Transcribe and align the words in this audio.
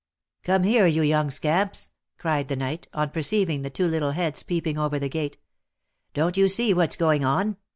"Come 0.45 0.63
here, 0.63 0.87
you 0.87 1.03
young 1.03 1.29
scamps!" 1.29 1.91
cried 2.17 2.47
the 2.47 2.55
knight, 2.55 2.87
on 2.91 3.11
perceiving 3.11 3.61
the 3.61 3.69
two 3.69 3.85
little 3.85 4.13
heads 4.13 4.41
peeping 4.41 4.79
over 4.79 4.97
the 4.97 5.07
gate:" 5.09 5.37
Don't 6.15 6.37
you 6.37 6.47
see 6.47 6.73
what's 6.73 6.95
going 6.95 7.23
on 7.23 7.57